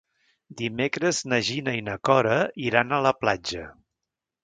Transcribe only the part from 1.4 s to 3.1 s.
Gina i na Cora iran a